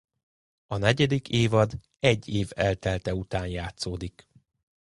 A 0.67 0.77
negyedik 0.77 1.29
évad 1.29 1.71
egy 1.99 2.29
év 2.29 2.49
eltelte 2.55 3.13
után 3.13 3.47
játszódik. 3.47 4.27